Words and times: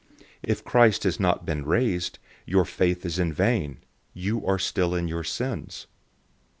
015:017 0.17 0.25
If 0.41 0.63
Christ 0.63 1.03
has 1.03 1.19
not 1.19 1.45
been 1.45 1.63
raised, 1.63 2.17
your 2.47 2.65
faith 2.65 3.05
is 3.05 3.19
vain; 3.19 3.81
you 4.15 4.43
are 4.47 4.57
still 4.57 4.95
in 4.95 5.07
your 5.07 5.23
sins. 5.23 5.85